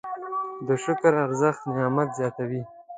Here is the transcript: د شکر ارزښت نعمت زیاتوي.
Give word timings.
د 0.67 0.69
شکر 0.83 1.13
ارزښت 1.25 1.61
نعمت 1.75 2.09
زیاتوي. 2.19 2.61